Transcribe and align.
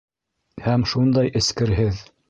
Һәм 0.69 0.87
шундай 0.95 1.33
эскерһеҙ. 1.43 2.07